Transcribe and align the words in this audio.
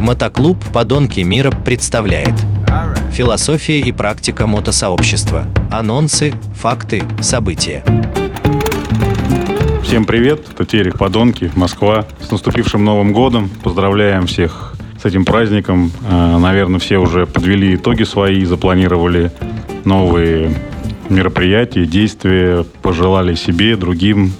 Мотоклуб 0.00 0.56
«Подонки 0.72 1.20
мира» 1.20 1.50
представляет 1.50 2.32
Философия 3.12 3.80
и 3.80 3.92
практика 3.92 4.46
мотосообщества. 4.46 5.44
Анонсы, 5.70 6.32
факты, 6.54 7.02
события. 7.20 7.84
Всем 9.82 10.06
привет, 10.06 10.46
это 10.52 10.64
Терек 10.64 10.96
Подонки, 10.96 11.52
Москва. 11.54 12.06
С 12.18 12.30
наступившим 12.30 12.82
Новым 12.82 13.12
годом. 13.12 13.50
Поздравляем 13.62 14.26
всех 14.26 14.74
с 15.00 15.04
этим 15.04 15.26
праздником. 15.26 15.92
Э, 16.08 16.38
Наверное, 16.38 16.80
все 16.80 16.96
уже 16.96 17.26
подвели 17.26 17.74
итоги 17.74 18.04
свои, 18.04 18.44
запланировали 18.46 19.30
новые 19.84 20.56
мероприятия, 21.10 21.84
действия, 21.84 22.64
пожелали 22.80 23.34
себе, 23.34 23.76
другим, 23.76 24.32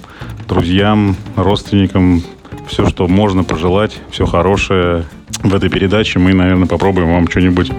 друзьям, 0.47 1.15
родственникам 1.35 2.23
все, 2.67 2.87
что 2.87 3.07
можно 3.07 3.43
пожелать, 3.43 3.99
все 4.09 4.25
хорошее. 4.25 5.05
В 5.43 5.55
этой 5.55 5.69
передаче 5.69 6.19
мы, 6.19 6.33
наверное, 6.33 6.67
попробуем 6.67 7.11
вам 7.11 7.29
что-нибудь 7.29 7.71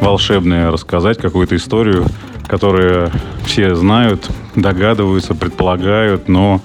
волшебное 0.00 0.70
рассказать, 0.70 1.18
какую-то 1.18 1.56
историю, 1.56 2.04
которую 2.46 3.10
все 3.44 3.74
знают, 3.74 4.30
догадываются, 4.54 5.34
предполагают, 5.34 6.28
но 6.28 6.60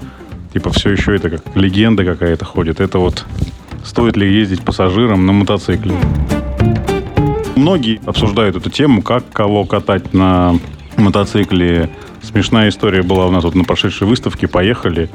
типа 0.53 0.71
все 0.71 0.91
еще 0.91 1.15
это 1.15 1.29
как 1.29 1.55
легенда 1.55 2.03
какая-то 2.03 2.45
ходит. 2.45 2.81
Это 2.81 2.99
вот 2.99 3.25
стоит 3.83 4.17
ли 4.17 4.31
ездить 4.31 4.61
пассажирам 4.61 5.25
на 5.25 5.31
мотоцикле. 5.31 5.95
Многие 7.55 8.01
обсуждают 8.05 8.55
эту 8.55 8.69
тему, 8.69 9.01
как 9.01 9.23
кого 9.31 9.65
катать 9.65 10.13
на 10.13 10.55
мотоцикле. 10.97 11.89
Смешная 12.21 12.69
история 12.69 13.01
была 13.01 13.27
у 13.27 13.31
нас 13.31 13.43
вот 13.43 13.55
на 13.55 13.63
прошедшей 13.63 14.07
выставке. 14.07 14.47
Поехали, 14.47 15.09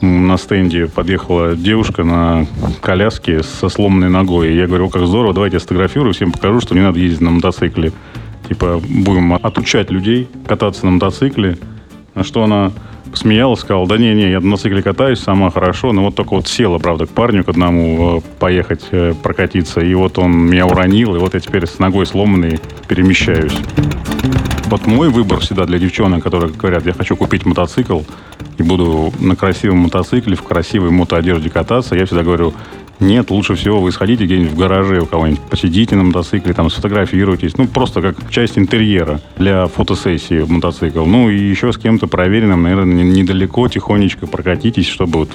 на 0.00 0.36
стенде 0.36 0.86
подъехала 0.86 1.56
девушка 1.56 2.04
на 2.04 2.46
коляске 2.80 3.42
со 3.42 3.68
сломанной 3.68 4.10
ногой. 4.10 4.54
Я 4.54 4.66
говорю, 4.66 4.88
как 4.88 5.06
здорово, 5.06 5.34
давайте 5.34 5.56
я 5.56 5.60
сфотографирую, 5.60 6.12
всем 6.12 6.32
покажу, 6.32 6.60
что 6.60 6.74
не 6.74 6.80
надо 6.80 6.98
ездить 6.98 7.20
на 7.20 7.30
мотоцикле. 7.30 7.92
Типа, 8.48 8.80
будем 8.88 9.34
отучать 9.34 9.90
людей 9.90 10.28
кататься 10.46 10.84
на 10.84 10.92
мотоцикле. 10.92 11.58
На 12.14 12.24
что 12.24 12.44
она 12.44 12.72
смеялась, 13.14 13.60
сказала, 13.60 13.86
да 13.86 13.96
не-не, 13.98 14.30
я 14.30 14.40
на 14.40 14.46
мотоцикле 14.46 14.82
катаюсь, 14.82 15.20
сама 15.20 15.50
хорошо, 15.50 15.92
но 15.92 16.04
вот 16.04 16.14
только 16.14 16.34
вот 16.34 16.46
села, 16.46 16.78
правда, 16.78 17.06
к 17.06 17.10
парню, 17.10 17.44
к 17.44 17.48
одному 17.48 18.18
э, 18.18 18.20
поехать 18.38 18.86
э, 18.90 19.14
прокатиться, 19.22 19.80
и 19.80 19.94
вот 19.94 20.18
он 20.18 20.32
меня 20.32 20.66
уронил, 20.66 21.16
и 21.16 21.18
вот 21.18 21.34
я 21.34 21.40
теперь 21.40 21.66
с 21.66 21.78
ногой 21.78 22.06
сломанной 22.06 22.60
перемещаюсь. 22.88 23.56
Вот 24.66 24.84
мой 24.84 25.10
выбор 25.10 25.38
всегда 25.38 25.64
для 25.64 25.78
девчонок, 25.78 26.24
которые 26.24 26.52
говорят, 26.52 26.84
я 26.86 26.92
хочу 26.92 27.14
купить 27.14 27.46
мотоцикл 27.46 28.00
и 28.58 28.62
буду 28.64 29.12
на 29.20 29.36
красивом 29.36 29.78
мотоцикле, 29.78 30.34
в 30.34 30.42
красивой 30.42 30.90
мотоодежде 30.90 31.50
кататься, 31.50 31.94
я 31.94 32.04
всегда 32.04 32.24
говорю, 32.24 32.52
нет, 32.98 33.30
лучше 33.30 33.54
всего 33.54 33.80
вы 33.80 33.92
сходите 33.92 34.24
где-нибудь 34.24 34.52
в 34.52 34.58
гараже 34.58 35.00
у 35.00 35.06
кого-нибудь, 35.06 35.40
посидите 35.42 35.94
на 35.94 36.02
мотоцикле, 36.02 36.52
там 36.52 36.68
сфотографируйтесь. 36.68 37.56
Ну, 37.58 37.68
просто 37.68 38.02
как 38.02 38.30
часть 38.30 38.58
интерьера 38.58 39.20
для 39.36 39.66
фотосессии 39.66 40.44
мотоцикл. 40.48 41.04
Ну, 41.04 41.30
и 41.30 41.38
еще 41.38 41.72
с 41.72 41.78
кем-то 41.78 42.08
проверенным, 42.08 42.62
наверное, 42.62 43.04
недалеко, 43.04 43.68
тихонечко 43.68 44.26
прокатитесь, 44.26 44.88
чтобы 44.88 45.20
вот 45.20 45.30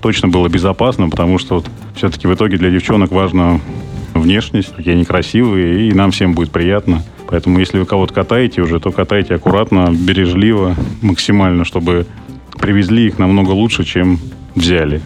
точно 0.00 0.28
было 0.28 0.48
безопасно, 0.48 1.10
потому 1.10 1.38
что 1.38 1.56
вот 1.56 1.66
все-таки 1.94 2.26
в 2.26 2.34
итоге 2.34 2.56
для 2.56 2.70
девчонок 2.70 3.10
важно 3.10 3.60
внешность, 4.14 4.74
какие 4.74 4.94
они 4.94 5.04
красивые, 5.04 5.88
и 5.88 5.92
нам 5.92 6.10
всем 6.10 6.34
будет 6.34 6.50
приятно. 6.50 7.02
Поэтому 7.32 7.58
если 7.60 7.78
вы 7.78 7.86
кого-то 7.86 8.12
катаете 8.12 8.60
уже, 8.60 8.78
то 8.78 8.92
катайте 8.92 9.34
аккуратно, 9.34 9.88
бережливо, 9.90 10.76
максимально, 11.00 11.64
чтобы 11.64 12.04
привезли 12.60 13.06
их 13.06 13.18
намного 13.18 13.52
лучше, 13.52 13.84
чем 13.84 14.18
взяли. 14.54 15.00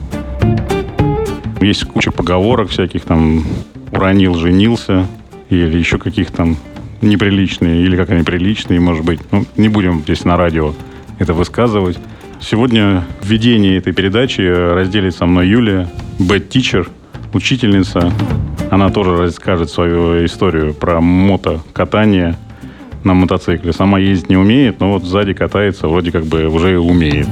Есть 1.60 1.84
куча 1.84 2.10
поговорок 2.10 2.70
всяких, 2.70 3.04
там, 3.04 3.44
уронил, 3.92 4.34
женился, 4.34 5.06
или 5.50 5.78
еще 5.78 5.98
каких 5.98 6.32
там 6.32 6.56
неприличные, 7.00 7.84
или 7.84 7.96
как 7.96 8.10
они 8.10 8.24
приличные, 8.24 8.80
может 8.80 9.04
быть. 9.04 9.20
Ну, 9.30 9.44
не 9.56 9.68
будем 9.68 10.00
здесь 10.00 10.24
на 10.24 10.36
радио 10.36 10.74
это 11.20 11.32
высказывать. 11.32 11.96
Сегодня 12.40 13.04
в 13.20 13.26
ведении 13.28 13.78
этой 13.78 13.92
передачи 13.92 14.40
разделит 14.40 15.14
со 15.14 15.26
мной 15.26 15.46
Юлия, 15.46 15.88
teacher, 16.18 16.88
учительница. 17.32 18.12
Она 18.70 18.90
тоже 18.90 19.16
расскажет 19.16 19.70
свою 19.70 20.24
историю 20.24 20.74
про 20.74 21.00
мотокатание 21.00 22.36
на 23.04 23.14
мотоцикле. 23.14 23.72
Сама 23.72 23.98
ездить 23.98 24.28
не 24.28 24.36
умеет, 24.36 24.80
но 24.80 24.92
вот 24.92 25.04
сзади 25.04 25.32
катается, 25.32 25.86
вроде 25.86 26.10
как 26.10 26.24
бы 26.24 26.46
уже 26.48 26.78
умеет. 26.78 27.28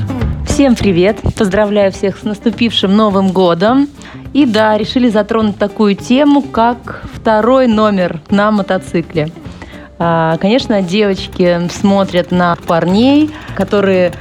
Всем 0.47 0.77
привет! 0.77 1.19
Поздравляю 1.37 1.91
всех 1.91 2.19
с 2.19 2.23
наступившим 2.23 2.95
Новым 2.95 3.33
годом. 3.33 3.89
И 4.33 4.47
да, 4.47 4.79
решили 4.79 5.09
затронуть 5.09 5.59
такую 5.59 5.97
тему, 5.97 6.43
как 6.43 7.05
второй 7.13 7.67
номер 7.67 8.21
на 8.31 8.53
мотоцикле. 8.53 9.31
А, 9.99 10.37
Конечно, 10.39 10.81
девочки 10.83 11.69
смотрят 11.69 12.31
на 12.31 12.57
парней, 12.67 13.31
которые 13.57 14.13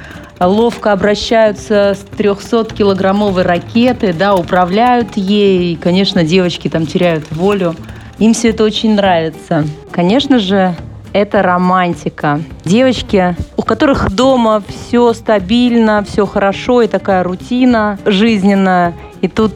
ловко 0.47 0.91
обращаются 0.91 1.95
с 1.95 2.05
300-килограммовой 2.17 3.43
ракеты, 3.43 4.13
да, 4.13 4.35
управляют 4.35 5.15
ей. 5.15 5.73
И, 5.73 5.75
конечно, 5.75 6.23
девочки 6.23 6.69
там 6.69 6.85
теряют 6.85 7.31
волю. 7.31 7.75
Им 8.19 8.33
все 8.33 8.49
это 8.49 8.63
очень 8.63 8.95
нравится. 8.95 9.65
Конечно 9.91 10.39
же, 10.39 10.75
это 11.13 11.41
романтика. 11.41 12.41
Девочки, 12.65 13.35
у 13.55 13.61
которых 13.61 14.11
дома 14.11 14.63
все 14.67 15.13
стабильно, 15.13 16.03
все 16.07 16.25
хорошо 16.25 16.81
и 16.81 16.87
такая 16.87 17.23
рутина 17.23 17.99
жизненная. 18.05 18.95
И 19.21 19.27
тут 19.27 19.53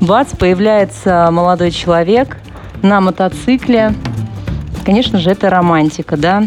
бац, 0.00 0.30
появляется 0.36 1.28
молодой 1.30 1.70
человек 1.70 2.36
на 2.82 3.00
мотоцикле. 3.00 3.94
Конечно 4.84 5.18
же, 5.18 5.30
это 5.30 5.50
романтика, 5.50 6.16
да? 6.16 6.44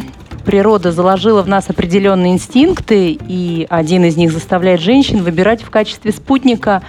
Природа 0.49 0.91
заложила 0.91 1.43
в 1.43 1.47
нас 1.47 1.69
определенные 1.69 2.33
инстинкты, 2.33 3.15
и 3.27 3.67
один 3.69 4.03
из 4.05 4.17
них 4.17 4.31
заставляет 4.31 4.81
женщин 4.81 5.21
выбирать 5.21 5.61
в 5.61 5.69
качестве 5.69 6.11
спутника 6.11 6.81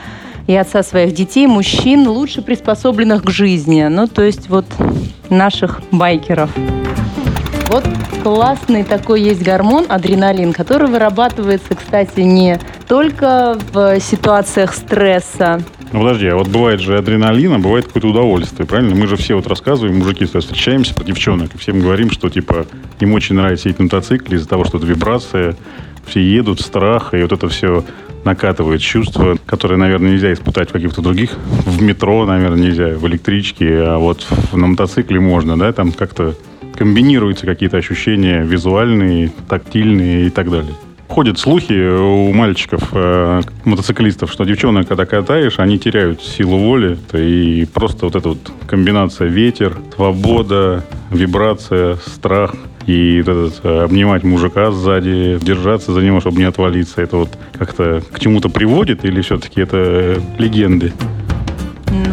и 0.47 0.56
отца 0.56 0.82
своих 0.82 1.12
детей 1.12 1.47
мужчин, 1.47 2.09
лучше 2.09 2.41
приспособленных 2.41 3.22
к 3.22 3.28
жизни. 3.28 3.82
Ну, 3.82 4.06
то 4.06 4.22
есть 4.22 4.48
вот 4.48 4.65
наших 5.28 5.82
байкеров. 5.91 6.48
Вот 7.69 7.84
классный 8.22 8.82
такой 8.82 9.21
есть 9.21 9.43
гормон 9.43 9.84
адреналин, 9.91 10.54
который 10.54 10.88
вырабатывается, 10.88 11.75
кстати, 11.75 12.21
не 12.21 12.59
только 12.88 13.59
в 13.75 14.00
ситуациях 14.00 14.72
стресса. 14.72 15.60
Ну, 15.93 16.01
подожди, 16.01 16.28
а 16.28 16.37
вот 16.37 16.47
бывает 16.47 16.81
же 16.81 16.97
адреналин, 16.97 17.53
а 17.53 17.59
бывает 17.59 17.87
какое-то 17.87 18.09
удовольствие, 18.09 18.67
правильно? 18.67 18.95
Мы 18.95 19.09
же 19.09 19.17
все 19.17 19.34
вот 19.34 19.49
рассказываем, 19.49 19.99
мужики 19.99 20.25
встречаемся, 20.25 20.95
про 20.95 21.05
девчонок, 21.05 21.55
и 21.55 21.59
всем 21.59 21.81
говорим, 21.81 22.12
что, 22.12 22.28
типа, 22.28 22.67
им 23.01 23.12
очень 23.12 23.34
нравится 23.34 23.69
ездить 23.69 23.81
на 23.81 23.84
мотоцикле 23.84 24.37
из-за 24.37 24.49
того, 24.49 24.65
что 24.65 24.78
это 24.78 24.87
вибрация, 24.87 25.56
все 26.06 26.21
едут, 26.23 26.61
страх, 26.61 27.12
и 27.12 27.23
вот 27.23 27.33
это 27.33 27.49
все 27.49 27.84
накатывает 28.25 28.81
чувство, 28.83 29.37
которое, 29.47 29.77
наверное, 29.77 30.12
нельзя 30.12 30.33
испытать 30.33 30.69
в 30.69 30.73
каких-то 30.73 31.03
других. 31.03 31.37
В 31.67 31.83
метро, 31.83 32.25
наверное, 32.25 32.61
нельзя, 32.61 32.89
в 32.91 33.07
электричке, 33.09 33.83
а 33.83 33.99
вот 33.99 34.27
на 34.53 34.69
мотоцикле 34.69 35.19
можно, 35.19 35.59
да, 35.59 35.72
там 35.72 35.91
как-то 35.91 36.34
комбинируются 36.77 37.47
какие-то 37.47 37.78
ощущения 37.78 38.43
визуальные, 38.43 39.33
тактильные 39.49 40.27
и 40.27 40.31
так 40.31 40.51
далее. 40.51 40.75
Ходят 41.10 41.41
слухи 41.41 41.72
у 41.72 42.32
мальчиков, 42.32 42.82
э, 42.93 43.41
мотоциклистов, 43.65 44.31
что 44.31 44.44
девчонок, 44.44 44.87
когда 44.87 45.06
катаешь, 45.06 45.59
они 45.59 45.76
теряют 45.76 46.22
силу 46.22 46.56
воли. 46.56 46.97
И 47.12 47.66
просто 47.75 48.04
вот 48.04 48.15
эта 48.15 48.28
вот 48.28 48.38
комбинация 48.69 49.26
ветер, 49.26 49.76
свобода, 49.97 50.84
вибрация, 51.10 51.97
страх 51.97 52.54
и 52.87 53.16
этот, 53.16 53.60
э, 53.65 53.82
обнимать 53.82 54.22
мужика 54.22 54.71
сзади, 54.71 55.37
держаться 55.43 55.93
за 55.93 56.00
него, 56.00 56.21
чтобы 56.21 56.38
не 56.38 56.44
отвалиться, 56.44 57.03
это 57.03 57.16
вот 57.16 57.31
как-то 57.59 58.03
к 58.12 58.21
чему-то 58.21 58.48
приводит 58.48 59.04
или 59.04 59.21
все-таки 59.21 59.62
это 59.62 59.78
э, 59.78 60.21
легенды? 60.38 60.92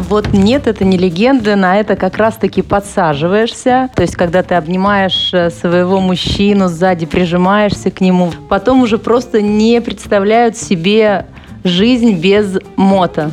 Вот 0.08 0.32
нет, 0.32 0.68
это 0.68 0.86
не 0.86 0.98
легенда, 0.98 1.58
на 1.58 1.78
это 1.78 1.98
как 1.98 2.18
раз-таки 2.18 2.62
подсаживаешься. 2.62 3.90
То 3.94 4.04
есть, 4.04 4.16
когда 4.16 4.42
ты 4.42 4.56
обнимаешь 4.56 5.34
э, 5.34 5.50
своего 5.50 6.00
мужчину 6.00 6.70
сзади, 6.70 7.06
прижимаешься 7.06 7.92
к 7.92 8.00
нему, 8.00 8.32
потом 8.48 8.84
уже 8.84 9.00
просто 9.00 9.42
не 9.42 9.82
представляют 9.82 10.56
себе 10.56 11.26
жизнь 11.66 12.22
без 12.22 12.58
мото. 12.78 13.32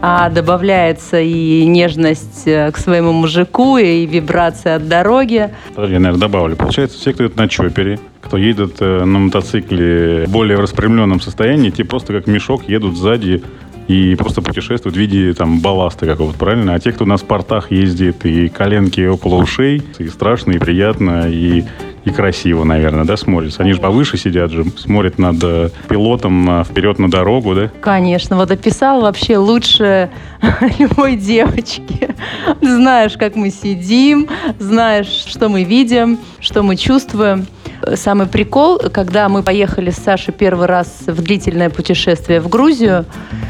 А 0.00 0.30
добавляется 0.30 1.20
и 1.20 1.66
нежность 1.66 2.46
э, 2.46 2.70
к 2.72 2.78
своему 2.78 3.12
мужику, 3.12 3.76
и 3.76 4.06
вибрация 4.06 4.76
от 4.76 4.88
дороги. 4.88 5.50
Я, 5.76 5.82
наверное, 5.82 6.14
добавлю. 6.14 6.56
Получается, 6.56 6.98
все, 6.98 7.12
кто 7.12 7.24
едет 7.24 7.36
на 7.36 7.46
чопере, 7.46 7.98
кто 8.22 8.38
едет 8.38 8.76
э, 8.80 9.04
на 9.04 9.18
мотоцикле 9.18 10.24
более 10.28 10.58
распрямленном 10.58 11.20
состоянии, 11.20 11.68
те 11.68 11.84
просто 11.84 12.14
как 12.14 12.26
мешок 12.26 12.68
едут 12.68 12.96
сзади 12.96 13.42
и 13.88 14.14
просто 14.14 14.42
путешествуют 14.42 14.96
в 14.96 14.98
виде 14.98 15.32
там 15.34 15.60
балласта 15.60 16.06
какого-то, 16.06 16.38
правильно? 16.38 16.74
А 16.74 16.80
те, 16.80 16.92
кто 16.92 17.04
на 17.04 17.16
спортах 17.16 17.70
ездит, 17.70 18.24
и 18.26 18.48
коленки 18.48 19.06
около 19.06 19.36
ушей, 19.36 19.82
и 19.98 20.08
страшно, 20.08 20.52
и 20.52 20.58
приятно, 20.58 21.28
и 21.28 21.64
и 22.06 22.10
красиво, 22.10 22.62
наверное, 22.62 23.04
да, 23.04 23.16
смотрится. 23.16 23.64
Они 23.64 23.72
же 23.72 23.80
повыше 23.80 24.16
сидят 24.16 24.52
же, 24.52 24.64
смотрят 24.76 25.18
над 25.18 25.42
э, 25.42 25.70
пилотом 25.88 26.62
вперед 26.62 27.00
на 27.00 27.10
дорогу, 27.10 27.56
да? 27.56 27.68
Конечно, 27.80 28.36
вот 28.36 28.52
описал 28.52 29.00
вообще 29.00 29.38
лучше 29.38 30.08
любой 30.78 31.16
девочки. 31.16 32.14
Знаешь, 32.62 33.16
как 33.18 33.34
мы 33.34 33.50
сидим, 33.50 34.28
знаешь, 34.60 35.08
что 35.08 35.48
мы 35.48 35.64
видим, 35.64 36.20
что 36.38 36.62
мы 36.62 36.76
чувствуем. 36.76 37.48
Самый 37.94 38.26
прикол, 38.26 38.80
когда 38.92 39.28
мы 39.28 39.42
поехали 39.42 39.90
с 39.90 39.96
Сашей 39.96 40.34
первый 40.34 40.66
раз 40.66 41.04
в 41.06 41.22
длительное 41.22 41.70
путешествие 41.70 42.40
в 42.40 42.48
Грузию, 42.48 43.04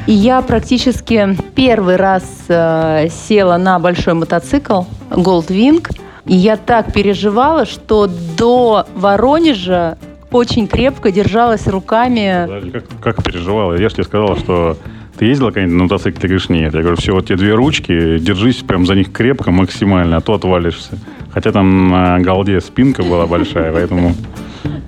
и 0.07 0.13
я 0.13 0.43
практически 0.43 1.37
первый 1.55 1.97
раз 1.97 2.25
э, 2.49 3.09
села 3.09 3.57
на 3.57 3.79
большой 3.79 4.15
мотоцикл 4.15 4.83
Goldwing, 5.11 5.87
и 6.27 6.35
я 6.37 6.57
так 6.57 6.93
переживала, 6.93 7.65
что 7.65 8.09
до 8.37 8.87
Воронежа 8.95 9.97
очень 10.31 10.67
крепко 10.67 11.11
держалась 11.11 11.67
руками. 11.67 12.71
Как, 12.73 12.85
как 13.01 13.25
переживала? 13.25 13.75
Я 13.75 13.89
же 13.89 13.95
тебе 13.95 14.05
сказала, 14.05 14.37
что 14.37 14.77
ты 15.19 15.25
ездила 15.27 15.51
когда-нибудь 15.51 15.77
на 15.77 15.83
мотоцикле? 15.85 16.21
Ты 16.21 16.29
говоришь, 16.29 16.49
нет. 16.49 16.75
Я 16.75 16.81
говорю, 16.81 16.97
все, 16.97 17.13
вот 17.13 17.27
те 17.27 17.37
две 17.37 17.55
ручки, 17.55 18.19
держись 18.19 18.57
прям 18.57 18.87
за 18.87 18.95
них 18.95 19.13
крепко, 19.13 19.51
максимально, 19.51 20.19
а 20.19 20.21
то 20.21 20.35
отвалишься. 20.35 20.99
Хотя 21.33 21.53
там 21.53 21.91
на 21.91 22.19
голде 22.21 22.61
спинка 22.61 23.03
была 23.03 23.27
большая, 23.27 23.73
поэтому... 23.73 24.15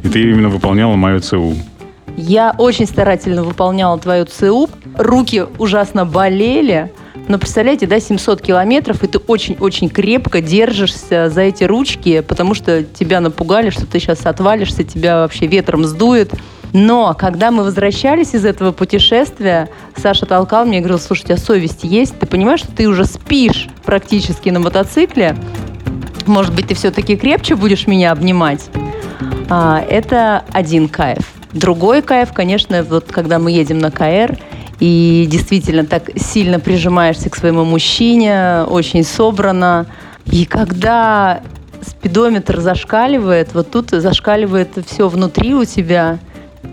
И 0.02 0.08
ты 0.08 0.22
именно 0.22 0.48
выполняла 0.48 0.94
мою 0.96 1.20
ЦУ. 1.20 1.54
Я 2.16 2.54
очень 2.56 2.86
старательно 2.86 3.42
выполняла 3.42 3.98
твою 3.98 4.26
ЦУ. 4.26 4.68
Руки 4.96 5.44
ужасно 5.58 6.04
болели. 6.04 6.90
Но 7.28 7.38
представляете, 7.38 7.86
да, 7.86 8.00
700 8.00 8.40
километров, 8.40 9.04
и 9.04 9.06
ты 9.06 9.18
очень-очень 9.18 9.88
крепко 9.90 10.40
держишься 10.40 11.28
за 11.28 11.42
эти 11.42 11.64
ручки, 11.64 12.20
потому 12.20 12.54
что 12.54 12.82
тебя 12.82 13.20
напугали, 13.20 13.70
что 13.70 13.86
ты 13.86 14.00
сейчас 14.00 14.24
отвалишься, 14.24 14.82
тебя 14.82 15.20
вообще 15.20 15.46
ветром 15.46 15.84
сдует. 15.84 16.32
Но 16.72 17.14
когда 17.18 17.50
мы 17.50 17.64
возвращались 17.64 18.34
из 18.34 18.44
этого 18.44 18.72
путешествия, 18.72 19.68
Саша 19.96 20.26
толкал 20.26 20.64
меня 20.64 20.78
и 20.78 20.80
говорил, 20.80 20.98
слушай, 20.98 21.22
у 21.22 21.26
тебя 21.26 21.36
совесть 21.36 21.84
есть? 21.84 22.18
Ты 22.18 22.26
понимаешь, 22.26 22.60
что 22.60 22.72
ты 22.72 22.88
уже 22.88 23.04
спишь 23.04 23.68
практически 23.84 24.50
на 24.50 24.60
мотоцикле? 24.60 25.36
Может 26.26 26.54
быть, 26.54 26.68
ты 26.68 26.74
все-таки 26.74 27.16
крепче 27.16 27.56
будешь 27.56 27.86
меня 27.86 28.12
обнимать? 28.12 28.66
А, 29.48 29.82
это 29.88 30.44
один 30.52 30.88
кайф. 30.88 31.26
Другой 31.52 32.02
кайф, 32.02 32.32
конечно, 32.34 32.82
вот 32.82 33.10
когда 33.10 33.38
мы 33.38 33.50
едем 33.50 33.78
на 33.78 33.90
КР, 33.90 34.38
и 34.80 35.26
действительно 35.28 35.84
так 35.84 36.10
сильно 36.16 36.60
прижимаешься 36.60 37.30
к 37.30 37.36
своему 37.36 37.64
мужчине, 37.64 38.64
очень 38.68 39.02
собрано. 39.02 39.86
И 40.26 40.44
когда 40.44 41.40
спидометр 41.82 42.60
зашкаливает, 42.60 43.54
вот 43.54 43.70
тут 43.70 43.90
зашкаливает 43.90 44.68
все 44.86 45.08
внутри 45.08 45.54
у 45.54 45.64
тебя, 45.64 46.18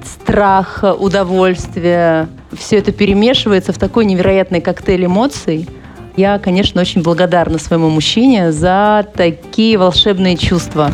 страх, 0.04 0.84
удовольствие, 1.00 2.28
все 2.54 2.78
это 2.78 2.92
перемешивается 2.92 3.74
в 3.74 3.78
такой 3.78 4.06
невероятный 4.06 4.62
коктейль 4.62 5.06
эмоций. 5.06 5.68
Я, 6.16 6.40
конечно, 6.40 6.82
очень 6.82 7.02
благодарна 7.02 7.58
своему 7.60 7.90
мужчине 7.90 8.52
за 8.52 9.06
такие 9.16 9.78
волшебные 9.78 10.38
чувства. 10.38 10.92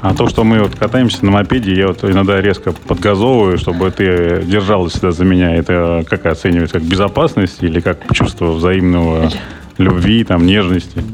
А 0.00 0.14
то, 0.14 0.28
что 0.28 0.42
мы 0.42 0.60
вот 0.60 0.74
катаемся 0.74 1.24
на 1.24 1.30
мопеде, 1.30 1.74
я 1.74 1.86
вот 1.86 2.02
иногда 2.02 2.40
резко 2.40 2.72
подгазовываю, 2.72 3.56
чтобы 3.56 3.88
ты 3.92 4.42
держалась 4.44 4.92
всегда 4.92 5.12
за 5.12 5.24
меня. 5.24 5.54
Это 5.54 6.04
как 6.08 6.26
оценивается? 6.26 6.80
Как 6.80 6.82
безопасность 6.82 7.62
или 7.62 7.78
как 7.80 8.12
чувство 8.12 8.50
взаимного 8.50 9.30
любви, 9.78 10.24
там, 10.24 10.44
нежности? 10.44 11.04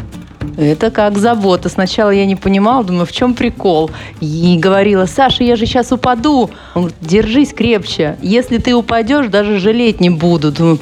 Это 0.59 0.91
как 0.91 1.19
забота. 1.19 1.69
Сначала 1.69 2.11
я 2.11 2.27
не 2.27 2.35
понимала, 2.35 2.83
думаю, 2.83 3.07
в 3.07 3.13
чем 3.13 3.35
прикол. 3.35 3.93
И 4.21 4.59
говорила, 4.59 5.07
Саша, 5.07 5.45
я 5.45 5.55
же 5.55 5.67
сейчас 5.67 5.93
упаду. 5.93 6.51
Он 6.75 6.83
говорит, 6.83 6.97
держись 7.01 7.53
крепче. 7.55 8.17
Если 8.23 8.59
ты 8.59 8.75
упадешь, 8.75 9.29
даже 9.29 9.61
жалеть 9.61 10.01
не 10.01 10.11
буду. 10.11 10.51
Думаю, 10.51 10.81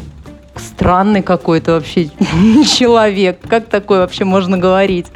странный 0.55 1.21
какой-то 1.21 1.73
вообще 1.73 2.07
человек. 2.79 3.39
Как 3.47 3.67
такое 3.67 4.01
вообще 4.01 4.25
можно 4.25 4.57
говорить? 4.57 5.09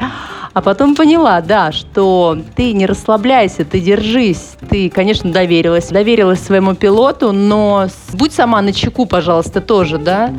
А 0.53 0.61
потом 0.61 0.95
поняла, 0.95 1.41
да, 1.41 1.73
что 1.73 2.37
ты 2.55 2.75
не 2.75 2.85
расслабляйся, 2.85 3.65
ты 3.65 3.81
держись. 3.81 4.57
Ты, 4.69 4.91
конечно, 4.91 5.33
доверилась. 5.33 5.89
Доверилась 5.89 6.41
своему 6.41 6.75
пилоту, 6.75 7.33
но 7.33 7.87
будь 8.13 8.35
сама 8.35 8.61
на 8.61 8.75
чеку, 8.75 9.07
пожалуйста, 9.07 9.63
тоже, 9.63 9.97
да? 9.97 10.31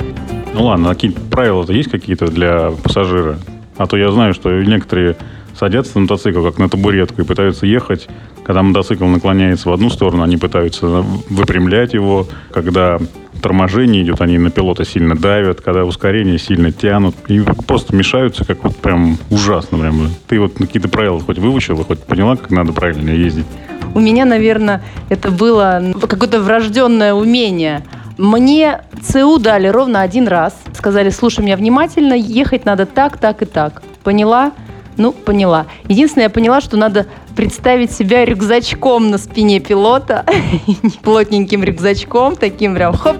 Ну 0.53 0.65
ладно, 0.65 0.91
а 0.91 0.93
какие 0.93 1.09
правила-то 1.09 1.73
есть 1.73 1.89
какие-то 1.89 2.27
для 2.27 2.71
пассажира? 2.83 3.39
А 3.77 3.87
то 3.87 3.97
я 3.97 4.11
знаю, 4.11 4.33
что 4.33 4.51
некоторые 4.51 5.15
садятся 5.57 5.95
на 5.95 6.01
мотоцикл, 6.01 6.43
как 6.43 6.57
на 6.57 6.69
табуретку, 6.69 7.21
и 7.21 7.25
пытаются 7.25 7.65
ехать. 7.65 8.07
Когда 8.43 8.63
мотоцикл 8.63 9.05
наклоняется 9.05 9.69
в 9.69 9.73
одну 9.73 9.89
сторону, 9.89 10.23
они 10.23 10.37
пытаются 10.37 10.87
выпрямлять 11.29 11.93
его. 11.93 12.27
Когда 12.51 12.99
торможение 13.41 14.03
идет, 14.03 14.21
они 14.21 14.37
на 14.37 14.49
пилота 14.51 14.85
сильно 14.85 15.15
давят, 15.15 15.61
когда 15.61 15.83
ускорение 15.83 16.37
сильно 16.37 16.71
тянут 16.71 17.15
и 17.27 17.41
просто 17.67 17.95
мешаются, 17.95 18.45
как 18.45 18.63
вот 18.63 18.75
прям 18.77 19.17
ужасно. 19.29 19.77
Прям. 19.77 20.09
Ты 20.27 20.39
вот 20.39 20.53
какие-то 20.55 20.89
правила 20.89 21.19
хоть 21.19 21.39
выучила, 21.39 21.83
хоть 21.83 21.99
поняла, 22.03 22.35
как 22.35 22.49
надо 22.51 22.73
правильно 22.73 23.09
ездить? 23.09 23.45
У 23.93 23.99
меня, 23.99 24.25
наверное, 24.25 24.81
это 25.09 25.31
было 25.31 25.93
какое-то 26.07 26.41
врожденное 26.41 27.13
умение. 27.13 27.83
Мне 28.17 28.81
ЦУ 29.01 29.39
дали 29.39 29.67
ровно 29.67 30.01
один 30.01 30.27
раз. 30.27 30.55
Сказали, 30.81 31.11
слушай 31.11 31.41
меня 31.45 31.57
внимательно, 31.57 32.15
ехать 32.15 32.65
надо 32.65 32.87
так, 32.87 33.19
так 33.19 33.43
и 33.43 33.45
так. 33.45 33.83
Поняла? 34.03 34.51
Ну, 34.97 35.11
поняла. 35.11 35.67
Единственное, 35.87 36.23
я 36.23 36.29
поняла, 36.31 36.59
что 36.59 36.75
надо 36.75 37.05
представить 37.35 37.91
себя 37.91 38.25
рюкзачком 38.25 39.11
на 39.11 39.19
спине 39.19 39.59
пилота, 39.59 40.25
плотненьким 41.03 41.63
рюкзачком, 41.63 42.35
таким 42.35 42.73
прям 42.73 42.97
хоп, 42.97 43.17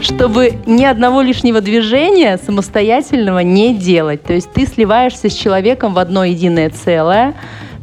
чтобы 0.00 0.52
ни 0.66 0.84
одного 0.84 1.22
лишнего 1.22 1.60
движения 1.60 2.38
самостоятельного 2.38 3.40
не 3.40 3.74
делать. 3.74 4.22
То 4.22 4.32
есть 4.32 4.52
ты 4.52 4.64
сливаешься 4.64 5.28
с 5.30 5.34
человеком 5.34 5.94
в 5.94 5.98
одно 5.98 6.22
единое 6.22 6.70
целое, 6.70 7.34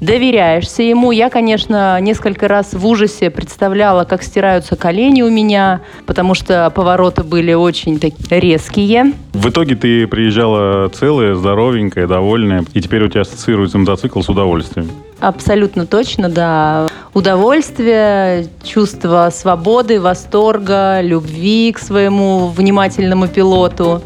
доверяешься 0.02 0.84
ему. 0.84 1.12
Я, 1.12 1.30
конечно, 1.30 2.00
несколько 2.02 2.48
раз 2.48 2.74
в 2.74 2.86
ужасе 2.86 3.30
представляла, 3.30 4.04
как 4.04 4.24
стираются 4.24 4.76
колени 4.76 5.22
у 5.22 5.30
меня, 5.30 5.82
потому 6.06 6.34
что 6.34 6.70
повороты 6.74 7.24
были 7.24 7.54
очень 7.54 8.00
такие 8.00 8.40
резкие. 8.40 9.14
В 9.34 9.50
итоге 9.50 9.76
ты 9.76 10.08
приезжала 10.08 10.90
целая, 10.90 11.36
здоровенькая, 11.36 12.08
довольная, 12.08 12.64
и 12.74 12.82
теперь 12.82 13.04
у 13.04 13.08
тебя 13.08 13.22
ассоциируется 13.22 13.78
мотоцикл 13.78 14.22
с 14.22 14.30
удовольствием. 14.30 14.90
Абсолютно 15.20 15.88
точно, 15.88 16.30
да. 16.30 16.88
Удовольствие, 17.14 18.48
чувство 18.64 19.30
свободы, 19.34 20.00
восторга, 20.00 21.02
любви 21.02 21.72
к 21.72 21.80
своему 21.80 22.50
внимательному 22.50 23.28
пилоту. 23.28 24.02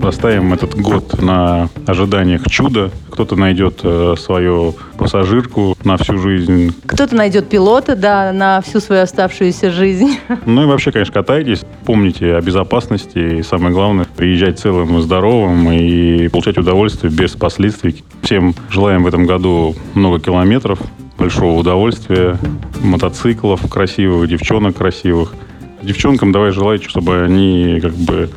Поставим 0.00 0.54
этот 0.54 0.74
год 0.80 1.20
на 1.20 1.68
ожиданиях 1.86 2.48
чуда. 2.48 2.90
Кто-то 3.10 3.36
найдет 3.36 3.80
э, 3.82 4.14
свою 4.18 4.74
пассажирку 4.96 5.76
на 5.84 5.98
всю 5.98 6.16
жизнь. 6.16 6.74
Кто-то 6.86 7.14
найдет 7.14 7.48
пилота, 7.50 7.96
да, 7.96 8.32
на 8.32 8.62
всю 8.62 8.80
свою 8.80 9.02
оставшуюся 9.02 9.70
жизнь. 9.70 10.18
Ну 10.46 10.62
и 10.62 10.66
вообще, 10.66 10.90
конечно, 10.90 11.12
катайтесь. 11.12 11.62
Помните 11.84 12.34
о 12.34 12.40
безопасности. 12.40 13.40
И 13.40 13.42
самое 13.42 13.74
главное, 13.74 14.06
приезжать 14.16 14.58
целым 14.58 14.98
и 14.98 15.02
здоровым 15.02 15.70
и 15.70 16.28
получать 16.28 16.56
удовольствие 16.56 17.12
без 17.12 17.32
последствий. 17.32 18.02
Всем 18.22 18.54
желаем 18.70 19.04
в 19.04 19.06
этом 19.06 19.26
году 19.26 19.74
много 19.94 20.18
километров, 20.18 20.80
большого 21.18 21.58
удовольствия, 21.58 22.38
мотоциклов 22.82 23.68
красивых, 23.70 24.28
девчонок 24.28 24.76
красивых. 24.76 25.34
Девчонкам 25.82 26.32
давай 26.32 26.50
желать, 26.50 26.82
чтобы 26.84 27.22
они 27.22 27.78
как 27.80 27.92
бы 27.92 28.30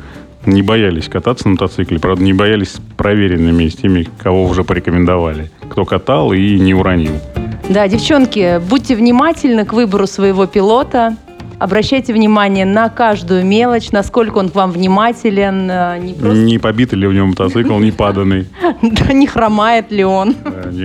не 0.46 0.62
боялись 0.62 1.08
кататься 1.08 1.46
на 1.46 1.52
мотоцикле, 1.52 1.98
правда, 1.98 2.22
не 2.22 2.32
боялись 2.32 2.76
проверенными 2.96 3.68
с 3.68 3.76
теми, 3.76 4.08
кого 4.18 4.44
уже 4.44 4.64
порекомендовали. 4.64 5.50
Кто 5.70 5.84
катал 5.84 6.32
и 6.32 6.58
не 6.58 6.74
уронил. 6.74 7.12
Да, 7.68 7.88
девчонки, 7.88 8.60
будьте 8.68 8.94
внимательны 8.94 9.64
к 9.64 9.72
выбору 9.72 10.06
своего 10.06 10.46
пилота. 10.46 11.16
Обращайте 11.58 12.12
внимание 12.12 12.66
на 12.66 12.90
каждую 12.90 13.46
мелочь, 13.46 13.90
насколько 13.90 14.38
он 14.38 14.50
к 14.50 14.54
вам 14.54 14.70
внимателен. 14.72 15.70
Э, 15.70 15.98
не, 15.98 16.12
просто... 16.12 16.36
не 16.36 16.58
побитый 16.58 16.98
ли 16.98 17.06
у 17.06 17.12
него 17.12 17.28
мотоцикл, 17.28 17.78
не 17.78 17.90
паданный. 17.92 18.48
Да, 18.82 19.12
не 19.12 19.26
хромает 19.26 19.90
ли 19.90 20.04
он. 20.04 20.34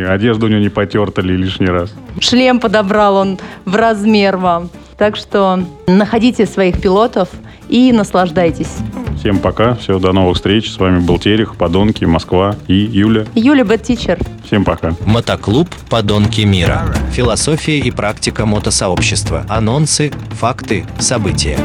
Одежда 0.08 0.46
у 0.46 0.50
него 0.50 0.62
не 0.62 0.70
потерта 0.70 1.22
ли 1.22 1.36
лишний 1.36 1.68
раз. 1.68 1.94
Шлем 2.20 2.60
подобрал 2.60 3.16
он 3.18 3.40
в 3.66 3.76
размер 3.76 4.38
вам. 4.38 4.70
Так 4.98 5.16
что 5.16 5.60
находите 5.88 6.46
своих 6.46 6.80
пилотов 6.80 7.30
и 7.68 7.92
наслаждайтесь. 7.92 8.78
Всем 9.20 9.40
пока, 9.40 9.76
всего 9.76 10.00
до 10.00 10.14
новых 10.14 10.38
встреч. 10.38 10.72
С 10.72 10.78
вами 10.80 11.00
был 11.00 11.20
Терех, 11.20 11.58
Подонки, 11.58 12.06
Москва 12.06 12.56
и 12.70 12.74
Юля. 12.74 13.26
Юля 13.36 13.66
Бэт 13.66 13.84
Тичер. 13.84 14.18
Всем 14.46 14.64
пока. 14.64 14.94
Мотоклуб 15.06 15.68
«Подонки 15.90 16.42
мира». 16.42 16.84
Философия 17.12 17.80
и 17.80 17.92
практика 17.92 18.46
мотосообщества. 18.46 19.46
Анонсы, 19.50 20.14
факты, 20.32 20.86
события. 21.00 21.58